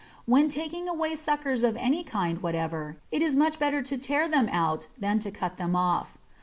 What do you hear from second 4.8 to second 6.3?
than to cut them off.